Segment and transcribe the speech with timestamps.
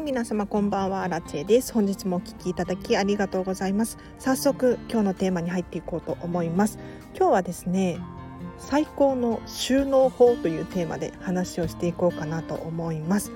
[0.00, 1.74] はい皆様こんばんはラチェです。
[1.74, 3.98] 本日もお聞きいただきありがとうございます。
[4.18, 6.78] 早速今日のテーマに入っていこうと思います。
[7.14, 7.98] 今日はですね
[8.56, 13.30] 最高の収納法というテーマで話をしていこうかなと思います。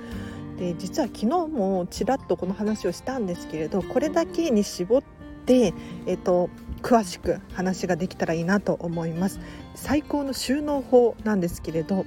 [0.59, 5.03] で実は昨日もちらっとこの話をしたんですけれどこれだけに絞っ
[5.45, 5.75] て
[6.07, 6.49] えっと
[6.81, 9.39] 詳しく話ができたらいいなと思います。
[9.75, 12.07] 最高の収納法なんですけれど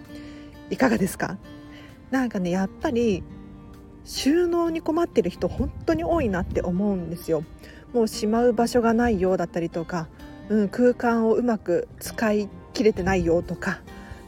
[0.71, 1.38] いかがですか？
[2.09, 3.23] なんかねやっぱり
[4.07, 7.43] 収納に困ってる人本当に多いなって思うんですよ。
[7.93, 10.07] もうしまう場所がないようだったりとか、
[10.49, 13.81] うん、空間をうまく使い切れてないよとか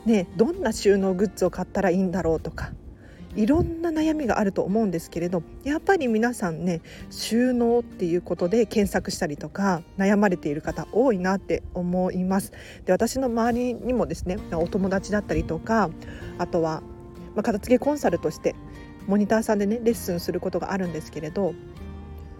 [0.05, 2.71] ねどんな収納グッズを買ったらいいんだろうとか
[3.35, 12.51] いろんな悩みがあると思うんですけれどやっぱり皆さんね収納っていうことで検索したりとか悩まれている方多いなって思います。
[12.85, 15.89] で私の周りにもですねお友達だったりとか
[16.37, 16.81] あとは、
[17.35, 18.55] まあ、片付けコンサルとして
[19.09, 21.55] モニターさんでねレッスンすることがあるんですけれど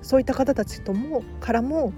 [0.04, 1.94] そういった方たちともからも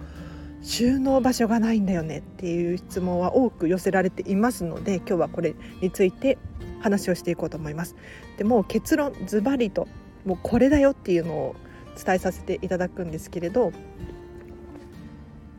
[0.62, 6.38] 収納場所がないんだよねっていう質問は多く寄せられていますので今日はこれについて
[6.80, 7.96] 話をしていこうと思います。
[8.38, 9.90] でもう結論ズバリと
[10.24, 11.56] もうこれだよっていうのを
[12.02, 13.74] 伝えさせていただくんですけれど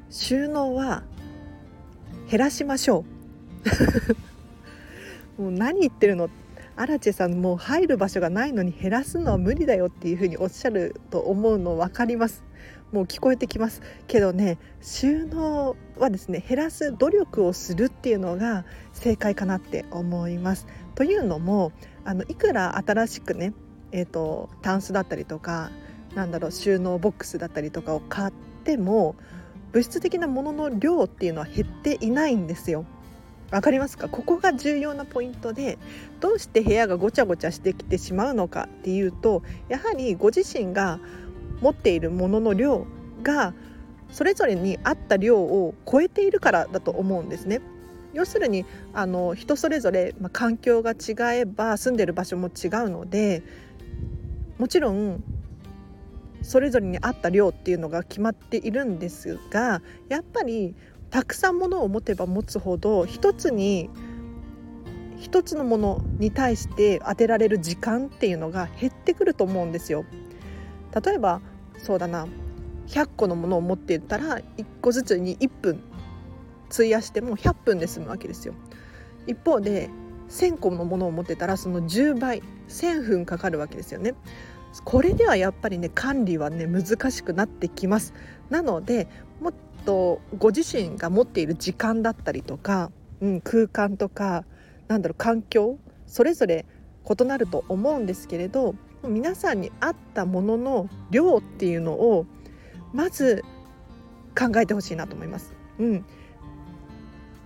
[0.09, 1.03] 収納は
[2.31, 3.05] 減らしましょ
[5.39, 6.29] う もう何言ってるのア
[6.87, 12.45] ラチェさんもう入る場所がないのに減らすのは無理だよっていうふうにおっしゃると思うの分かります。
[12.93, 13.83] もう聞こえてきます。
[14.07, 20.67] けどね収納はですね減らす努力をするっていうのが正解かなって思います。
[20.95, 21.73] というのも
[22.05, 23.55] あのいくら新しくね
[23.93, 25.71] えーと、タンスだったりとか
[26.15, 28.33] なんだろう収納ボックスだったりとかを買っ
[28.65, 29.15] ても
[29.73, 32.85] 物質的なものの量っていうのは減っていないんですよ。
[33.53, 34.09] わかりますか？
[34.09, 35.79] ここが重要なポイントで
[36.21, 40.99] どうして部屋がごちゃごちゃしてきてしまうのかっていうとやはりご自身が
[41.61, 42.87] 持っているものの量
[43.23, 43.55] が
[44.11, 47.61] それぞれに合った量を超えているからだと思うんですね。
[48.15, 53.43] 要するにあの人それぞれ、まあ、環境が違えば住んでる場所も違うので
[54.59, 55.23] もちろん
[56.43, 59.81] それぞれに合った量っていうのが決まっているんですが
[60.11, 60.75] やっぱり
[61.13, 63.91] たくさんものを持てば持つほど一つに
[65.21, 70.05] 一つのものに対して当てられる時間っていうのが減ってくると思うんですよ。
[71.05, 71.43] 例えば
[71.77, 72.27] そうだな
[72.89, 75.83] 100個のものを持っていたら1個ずつに1分
[76.71, 78.55] 費やしても100分で済むわけですよ。
[79.27, 79.91] 一方で
[80.31, 84.15] 1,000個のものを持ってたらその10倍1,000分かかるわけですよね。
[84.85, 88.15] これではやっぱりね管理はね難しくなってきます。
[88.49, 89.09] なので
[89.85, 94.45] とご自身が持っている時間だったりとか、うん、空間とか
[94.89, 96.67] なんだろう環境それぞれ
[97.09, 102.27] 異なると思うんですけれど皆さんに合ったものの量っていうのを
[102.93, 103.45] まず
[104.39, 105.55] 考えてほしいなと思います。
[105.79, 106.05] うん、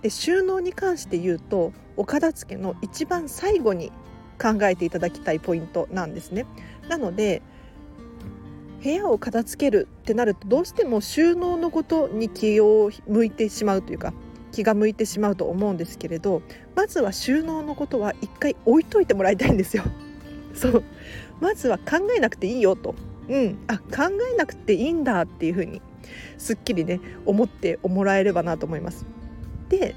[0.01, 3.91] で収納に関して言うとお片付けの一番最後に
[4.39, 6.45] 考えていただきたいポイントなんですね。
[6.87, 7.41] なので
[8.87, 14.13] 部屋を片付けるってなるとどうしても収納のことに気を向いてしまうというか
[14.53, 16.41] 気が向いてしまうと思うんですけれど
[16.73, 19.83] まずは収納のことは一回置いといてもらいたいんですよ。
[20.55, 20.83] そう
[21.41, 22.95] まずは考えなくていいよと、
[23.27, 25.81] うん、あ考えなくていいんだっていうふうに
[26.37, 29.05] すっきりね思ってもらえればなと思います。
[29.67, 29.95] で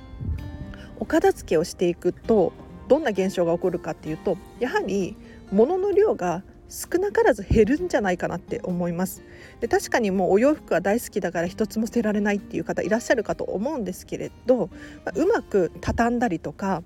[0.98, 2.52] お片付けをしていくと
[2.88, 5.16] どんな現象が起こるかっていうとやはり
[5.52, 9.22] 物の量が少なからず減るんじゃないかなって思います
[9.60, 14.70] で確かにもうお洋服は大好きだから一つも捨てられないっていう方いらっしゃるかと思うんですけれど、
[15.04, 16.82] まあ、うまく畳んだりとか、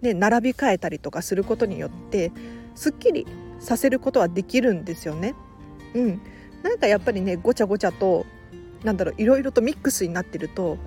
[0.00, 2.32] ね、並び替えたりとかすることによって
[2.74, 3.26] すっきり
[3.60, 5.34] させることはできるんですよね。
[5.94, 6.20] うん、
[6.62, 8.24] なんかやっぱりねごちゃごちゃと
[8.84, 10.78] なんだろういろいろとミックスになってると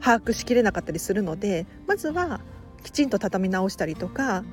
[0.00, 2.40] 把握しきれなかったりするのでまずは
[2.84, 4.44] きちんと畳み直したりとか、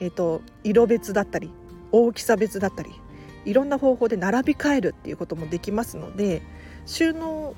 [0.00, 1.50] えーと色別だったり
[1.92, 2.90] 大きさ別だったり
[3.44, 6.42] いろんな方法で並び替えるっていうこともできますので
[6.86, 7.54] 収納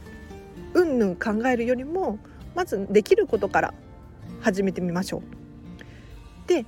[0.75, 2.19] うんぬん考えるよりも
[2.55, 3.75] まずできることから
[4.40, 5.23] 始めてみましょう。
[6.49, 6.67] で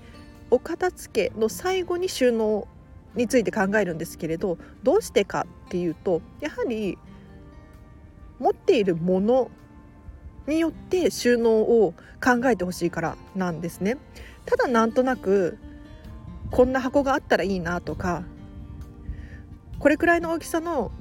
[0.50, 2.68] お片付けの最後に収納
[3.14, 6.98] について考えるんですけれどどうしてかっていうとやはり
[8.38, 9.50] 持っているもの
[10.46, 13.96] によって収納を考えてほしいからなんですね。
[14.44, 15.58] ただなんとなく
[16.50, 18.24] こんな箱があったらいいなとか
[19.78, 20.92] これくらいの大きさの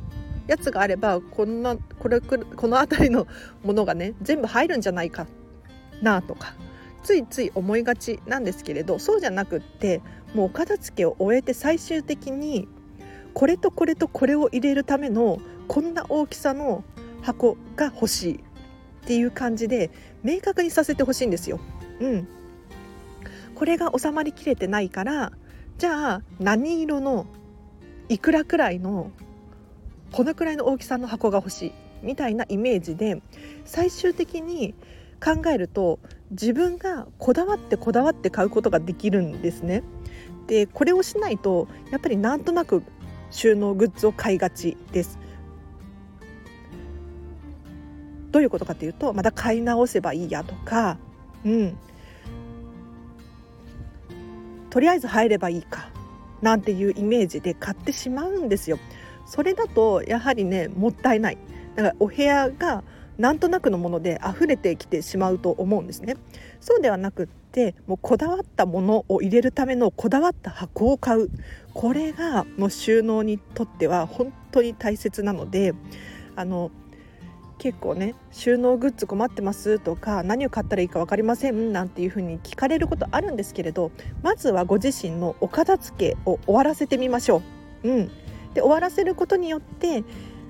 [0.48, 2.38] やつがあればこんなこれこ
[2.68, 3.28] の辺りの
[3.64, 5.28] ものがね全部入るんじゃないか
[6.02, 6.54] なとか
[7.04, 10.02] ついつい思いがちなんですけれどそうじゃなくって
[10.34, 12.68] もうお片付けを終えて最終的に
[13.34, 16.84] これとこれとこれを入れるためのこんな大きさの
[17.22, 19.92] 箱が欲しいっていう感じで
[20.24, 21.60] 明確にさせてほしいんですよ。
[22.00, 22.28] うん、
[23.56, 25.32] これが収まりきれてないから
[25.78, 27.26] じゃあ何色の
[28.10, 29.12] いくらくらいの
[30.12, 31.72] このくらいの大きさの箱が欲しい
[32.04, 33.22] みたいなイメージで
[33.66, 34.76] 最終的に
[35.24, 36.00] 考えると
[36.32, 39.84] 自分がこだわってこだわって買うことができるんですね。
[40.48, 42.84] でこれをしないとやっぱりなんとなく
[43.32, 45.18] 収納グッズを買いがちです。
[48.32, 50.98] どういうことかというとまた買い直せばいいやとか、
[51.46, 51.78] うん、
[54.74, 55.88] とりあえず入ればいいか
[56.42, 58.80] なんていうイメージで買ってしまうんですよ。
[59.28, 61.38] それだとやはりねもったいない。
[61.76, 62.84] だからお部屋が
[63.20, 66.16] なんとなくのもので溢れてきてしまうと思うんですね。
[66.60, 71.30] そうではなくってもうこだわったものを入れるためのこだわった箱を買う。
[71.76, 75.76] これがもう収納にとっては本当に大切なので
[76.36, 76.72] あの
[77.64, 87.42] 結構ね収納グッズ困ってますとか何を買ったらいいか分かりませんなんていうふうに聞かれることあるんですけれどまずはご自身のお片付けを終わらせてみましょ
[87.86, 87.90] う。
[87.90, 88.08] うん、
[88.54, 90.04] で終わらせることによって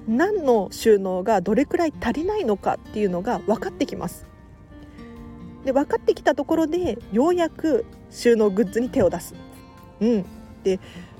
[0.07, 4.25] 何の収納がどれくらい足りないのかっていうのが分かってきます。
[5.65, 9.36] で分かってきたところでようやく収納グッズに手を出す。
[10.01, 10.25] うん、
[10.63, 10.80] で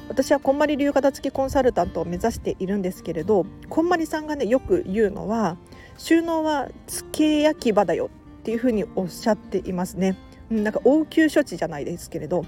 [0.10, 5.58] 私はこんまり流片付きコンサルタントを目指しているんですけれどこんまりさんがねよく言うのは
[5.98, 8.10] 収納は付け焼き場だよ
[8.40, 10.18] っていうふうにおっしゃっていますね。
[10.50, 12.46] なんか応急処置じゃないですけれど。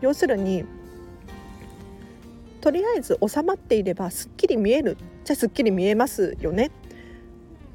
[0.00, 0.64] 要するに
[2.60, 6.70] とりあえず収まっていればすっきり見えるじゃあすっきり見えますよね。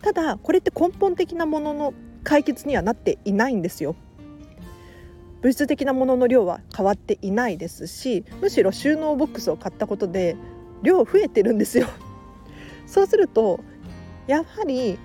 [0.02, 3.96] ただこれって根本的なものの解決にはなっていないんですよ。
[5.42, 10.36] 物質的なものの量は変わっていないですしむしろ収納ボックスを買ったことで
[10.84, 11.88] 量増えてるんですよ。
[12.86, 13.62] そうすると
[14.28, 15.00] やはり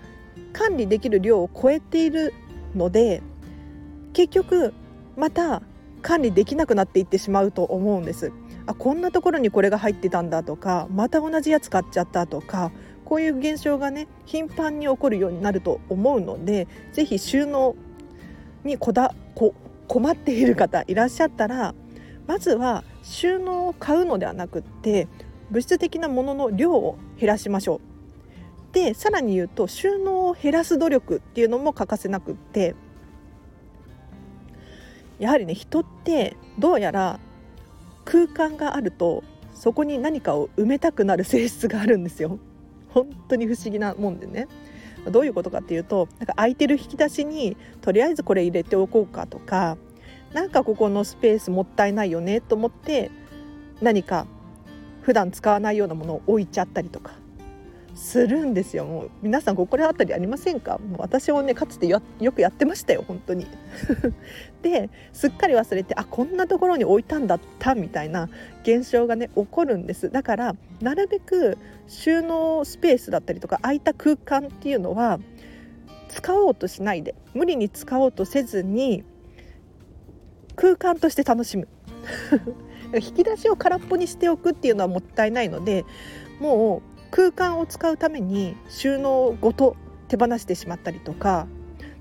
[0.53, 2.33] 管理できる量を超えている
[2.75, 3.23] ので
[4.13, 4.75] 結局
[5.17, 5.63] また
[6.03, 8.33] 管理できなくなっていってしまうと思うんです
[8.67, 12.73] あこんなところにこれが入ってたんだとかまた同じやつ買っちゃったとか
[13.05, 17.77] こういう現象がね頻繁に起こるようになると思うので是非収納
[18.65, 19.55] にこだこ
[19.87, 21.75] 困っている方いらっしゃったら
[22.27, 25.07] まずは収納を買うのではなくって
[25.51, 27.96] 物質的なものの量を減らしましょう。
[28.77, 32.75] でさらに言うと収納を減らす努力っていうのも欠かせなくって
[35.19, 37.19] やはりね人ってどうやら
[38.05, 39.25] 空間があると
[39.55, 42.39] そこに何かを埋めたくなる性質があるんですよ。
[42.91, 44.47] 本当に不思議なもんでね。
[45.11, 49.79] どういうことかっていうとなんか空いてる引き出しにとりあえずこれ入れておこうかとか
[50.35, 53.11] なんかここのスペースもったいないよねと思って
[53.81, 54.27] 何か
[55.01, 57.13] 普段使わないようなものを置いちゃったりとか
[57.97, 58.85] するんですよ。
[58.85, 60.79] もう皆さん心当たりありませんか？
[60.79, 62.01] もう私もねかつてよ
[62.33, 63.47] くやってましたよ本当に。
[64.63, 68.29] ですっかり忘れてあこんなところに置いたんだったみたいな
[68.63, 70.11] 現象がね起こるんです。
[70.11, 71.57] だからなるべく
[71.89, 75.19] 収納スペースだったりとか空いた空間っていうのは
[76.09, 79.05] 使おうとしないで無理に使おうとせずに
[80.55, 81.67] 空間として楽しむ。
[82.95, 85.85] 引き出しを空っぽにしておくっていうのはもったいないので
[86.39, 89.77] もう空間を使うために収納ごと
[90.09, 91.47] 手放してしまったりとか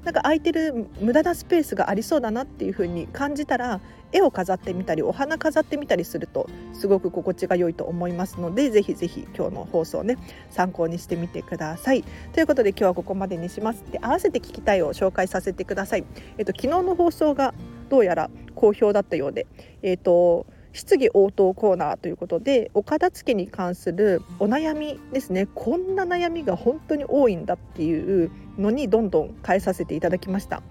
[0.04, 3.82] なんか空いてる無駄なスペースがありそうだなっていう風に感じたら
[4.12, 10.18] 絵を飾ってみたりお花飾ってみたりするとすごく心地が良いと思いますのでぜひぜひ今日の放送ね
[10.52, 12.04] 参考にしてみてください。
[12.34, 13.84] ということで今日はここまでにします。
[13.92, 16.06] で合わせて聞きたいを紹介させてください。
[16.38, 17.56] えっと昨日の放送が
[17.90, 19.48] どうやら好評だったようで、
[19.82, 20.46] えっと
[20.76, 25.48] 質疑応答コーナーということでお片付けに関するお悩みですね。
[25.56, 30.62] こんな悩みが本当に多いんだっていうのにどんどん変えさせていただきました。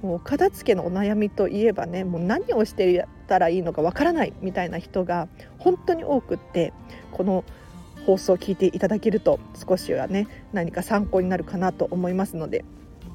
[0.00, 6.72] もう片付けのお悩みといえばねもう何をしてたらいいのかわからないみたいな人が本当に多くって
[7.10, 7.44] この
[8.06, 12.64] 放送を聞いていただけると少しはね何か参考になるかなと思いますので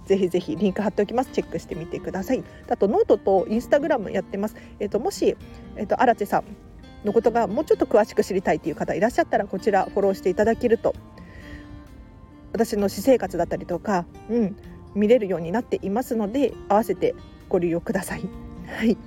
[0.08, 1.32] ぜひぜひリンク貼っておきます。
[1.32, 2.44] チェックしてみてください。
[2.70, 4.56] あとノートとインスタグラムやってます。
[4.80, 5.38] えっ、ー、ともし
[5.76, 6.44] えっ、ー、と荒地さん
[7.06, 10.96] のことがもうちょっと詳しく知りたいという方いらっしゃったらこちらフォローしていただけると
[12.54, 14.56] 私の私生活だったりとか、うん、
[14.96, 17.14] 見れるようになっていますので合わせて
[17.50, 18.24] ご利用ください。
[18.66, 18.98] はい。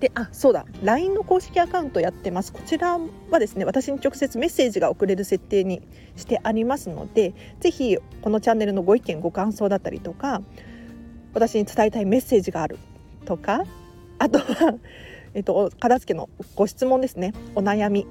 [0.00, 0.64] であそうだ。
[0.82, 2.52] LINE の公式アカウントやってます。
[2.52, 2.98] こちら
[3.30, 5.82] はですね私に直接メッセージが送れる設定に
[6.16, 10.42] してありますのでぜひこのチャンネルのご意見ご感想だったりとか
[11.34, 12.78] 私に伝えたいメッセージがある
[13.24, 13.64] とか
[14.18, 14.74] あとは
[15.34, 17.34] えっと、片付けのご質問ですね。
[17.54, 18.06] お悩み。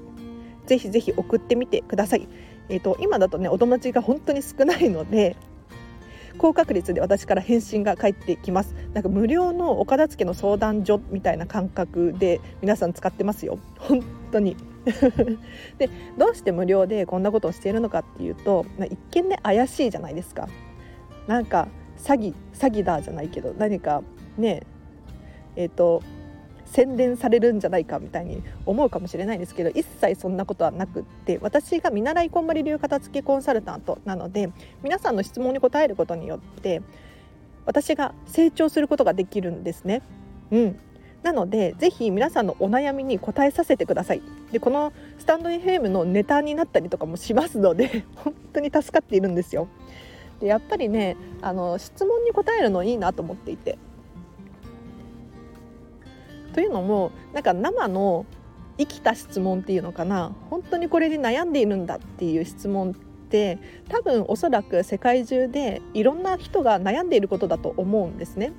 [0.66, 2.28] ぜひぜひ送ってみてください。
[2.68, 5.36] えっと、今だとねお友達が本当に少ないので
[6.38, 8.74] 高確率で私から返信が返ってきます。
[8.94, 13.58] なんか無料のお片付けの相談所みたいな感覚で皆さん使ってますよ。
[13.78, 14.56] 本当に。
[15.76, 20.48] でどうして無料でこんなことをしているのかっていうと一見ね怪しいじゃないですか。
[21.26, 21.68] なんか
[21.98, 24.02] 詐欺詐欺だじゃないけど何か
[24.38, 24.62] ね
[25.56, 26.02] えっ、ー、と
[26.70, 34.50] 宣伝されるんじゃないかみたいに思うかもしれないんですけど一切そんなことはなくって私が見習いこんまり流片付けコンサルタントなので
[34.82, 36.82] 皆さんの質問に答えることによって
[37.64, 40.00] 私が成長することができるんですね。
[40.50, 40.78] うん、
[41.22, 44.22] なのでぜひ皆さんのお悩みに答えさせてください。
[44.52, 49.68] でこのスタンド FM のネタになったりとかもしますので 本当に助かっているんですよ。
[50.40, 53.78] でやっぱりねあの質問に答えるのいいなと思っていて。
[56.58, 58.26] というのもなんか生の
[58.78, 68.50] 生きた質問っていうのかな本当にこれで悩んでいるんだっていう質問って多分おそらく世界中でいろんな人が悩んでいることだと思うんですね。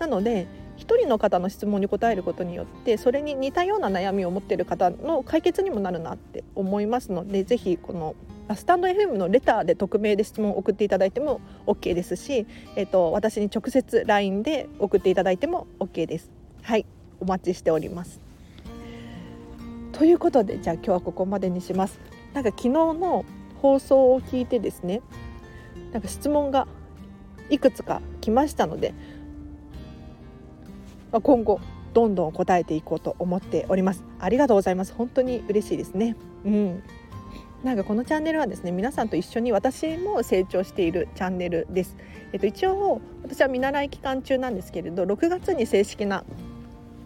[0.00, 8.16] なので一人の方の質問に答えることによってそれに似たような悩みを持っている方の解決にもなるなって思いますのでぜひこの
[8.56, 16.32] スタンド FM のレターで匿名で質問を送っていただいても OK ですし、えーと私に直接 LINE で送っていただいても OK です。
[16.62, 16.84] はい
[17.20, 18.20] お待ちしております。
[19.92, 21.98] ということでじゃあ今日はここまでにします。
[22.34, 23.24] なんか昨日の
[23.60, 25.02] 放送を聞いてですね
[25.92, 26.66] なんか質問が
[27.50, 28.94] いくつか来ましたので、
[31.10, 31.60] まあ、今後
[31.94, 36.82] どんどん答えていこうと思っておりますありがとうございます本当に嬉しいですねうん
[37.64, 41.96] なんかこのチャンネルはですね皆さんと一緒に私も成長しているチャンネルです。
[42.32, 46.24] えっと、一応私は見習い期間中なんですけれど6月に正式な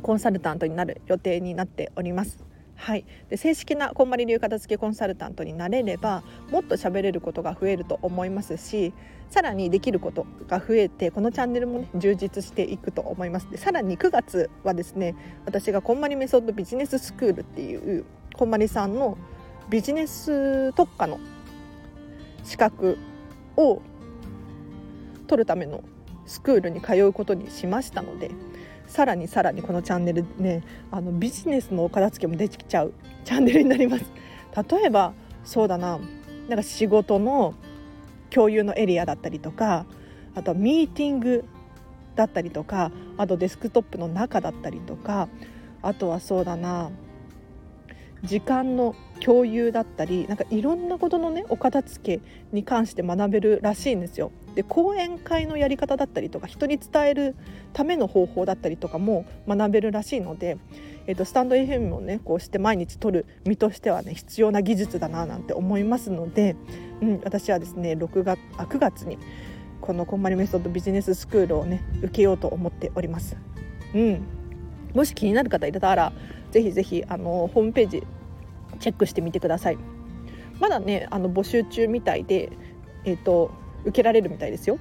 [0.03, 2.45] コンサルタントになる予定になっております。
[2.75, 8.93] はい、で正式なこんまり流片付けコンサルタントになれればもっと喋れることが増えると思いますし
[9.31, 15.15] さらにできることが増えてこのチャンネルも、ね、充実していくと思いますでさらに9月はですね
[15.47, 18.05] 私がこんまりメソッドビジネススクールっていう
[18.37, 19.17] こんまりさんの
[19.71, 21.21] ビジネス特化の
[22.43, 22.99] 資格
[23.57, 23.81] を
[25.29, 25.85] 取るための
[26.27, 28.31] スクールに通うことにしましたので
[28.93, 32.93] さらにさらにこのチャンネルねあのビジネスのお片付けもできちゃう
[33.25, 34.05] チャンネルになります
[34.71, 35.99] 例えばそうだな
[36.47, 37.55] なんか仕事の
[38.29, 39.87] 共有のエリアだったりとか
[40.35, 41.47] あとはミーティング
[42.17, 45.31] だったりとかあとデスクトップの中だったりとか
[45.81, 46.91] あとはそうだな
[48.23, 52.23] 時間の共有だったりなんかいろんなことのねお片付け
[52.53, 54.33] に関して学べるらしいんですよ。
[54.55, 57.37] で講演会のやり方だったりとか人に伝える
[57.73, 60.59] ための方法だったりとかも学べるらしいので、
[61.07, 66.57] えーと、スタンド FM をねこうして毎日撮る身としてはね必要な技術だななんて思いますので、
[67.01, 69.19] うん、私はですね6月あ9月に
[69.81, 73.37] このこんまりメソッドビジネススクールをね受けようと思っております。
[73.95, 74.23] うん、
[74.95, 76.13] もし気になる方いたら
[76.51, 78.03] ぜひぜひあのホームページ
[78.79, 79.79] チェックしてみてください
[80.61, 82.53] まだねあの募集中みたいで
[83.05, 83.51] えっ、ー、と
[83.85, 84.79] 受けられるみたいですよ。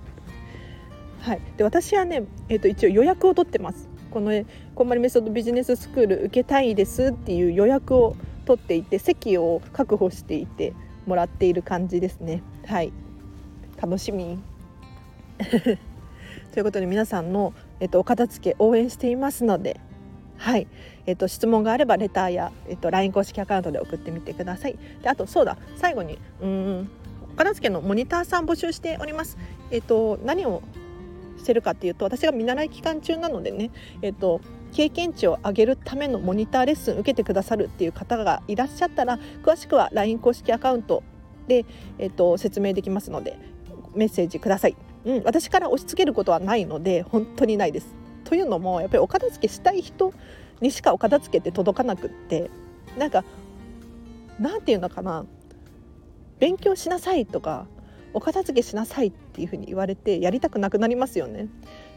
[1.20, 1.40] はい。
[1.56, 3.88] で私はねえ、ー、と一応予約を取ってます。
[4.10, 4.30] この
[4.74, 10.74] こんまりメソッドビジネススクール受けたいですっていう予約を取っていて席を確保していて
[11.06, 12.42] もらっている感じですね。
[12.66, 12.92] はい。
[13.80, 14.38] 楽しみ。
[16.52, 19.80] ということで皆さんの、えっと、お片付け応援していますので
[20.42, 20.66] はい、
[21.06, 24.76] えっと、質問があればレターや、えっと、LINE 公式アカウントで送ってみてください。
[25.00, 25.56] であとそうだ。
[25.76, 26.90] 最後にうん。
[27.36, 29.38] 片付けのモニターさん募集しております。
[29.70, 30.62] えっと、何を
[31.38, 33.70] してるかっていうと私が見習い期間中なのでね、
[34.00, 34.40] えっと、
[34.72, 41.02] 経験値を上げるためのモニターレッスン受けてくださるっていう方がいらっしゃったら詳しくは LINE 公式アカウント
[41.48, 41.64] で、
[41.98, 43.36] えっと、説明できますので
[43.94, 44.76] メッセージください。
[45.04, 47.94] うん、私から押し付けることはないので本当にないです。
[48.24, 50.12] というのもやっぱりお片付けしたい人
[50.60, 52.50] にしかお片付けって届かなくって
[52.96, 53.24] なんか
[54.38, 55.26] なんていうのかな
[56.42, 57.66] 勉強しなさいとか
[58.14, 61.46] お片付けしなさいっていうふうに言われてやりたくなくなりますよね。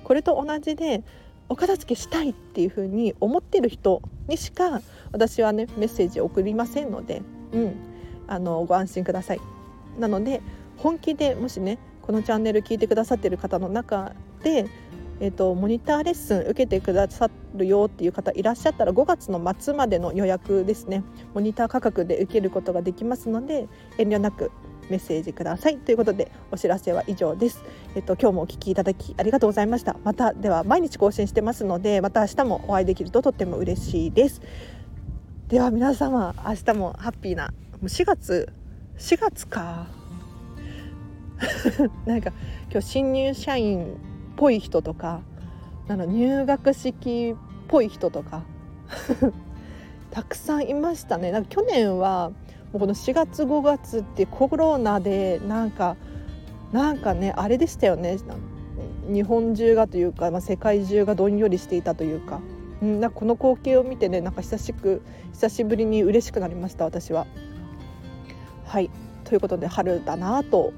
[0.03, 1.01] これと同じで
[1.49, 7.23] お片付けしたいっていうふうに思ってる人にしか私はねメッセージを送りませんので、
[7.53, 7.75] うん、
[8.27, 9.41] あのご安心ください。
[9.97, 10.43] なので
[10.77, 14.67] 本気でもしねこのチャンネル聞いてくださってる方の中で
[15.19, 21.03] えーと、モニターレッスン受けてくださるよっていう方いらっしゃったら5月の末までの予約ですね
[21.33, 23.67] モニター価格で受けることができますので
[23.97, 24.51] 遠慮なく
[24.89, 27.63] メッセージくださいということでお知らせは以上です。
[27.95, 29.97] えっと今日もお聞きいただきありがとうございました。
[30.03, 34.41] またでは毎日更新してますのでまた明日もお会いできるととっても嬉しいです。
[35.47, 37.53] では皆様明日もハッピーなも
[37.83, 38.53] う4月
[38.97, 39.87] 4月か
[42.05, 42.31] なんか
[42.71, 43.97] 今日新入社員
[44.35, 45.21] ぽい人とか
[45.87, 47.37] あの入学式っ
[47.67, 48.43] ぽい人とか
[50.11, 52.29] たくさんいましたねなんか去年は
[52.71, 55.95] もうこの4月5月ってコロナでなんか
[56.71, 58.17] なんかねあれでしたよね
[59.07, 62.41] 日本中がというか、まあ、世界中がどんよりしていたというか,、
[62.83, 65.01] ん、なんかこの光景を見てねなんか久しく
[65.33, 67.27] 久しぶりに嬉しくなりました私は。
[68.65, 68.89] はい
[69.23, 70.73] ということで春だなと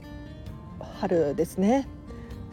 [1.00, 1.88] 春ですね。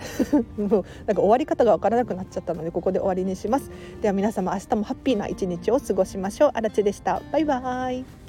[0.57, 3.71] もうなんか終わり方がわからなくなっちゃったのでここで終わりにします。
[4.01, 6.51] では皆様明日もハッピーな一日を過ごしましょう。
[6.55, 7.23] あらちでした。
[7.33, 8.24] バイバーイ。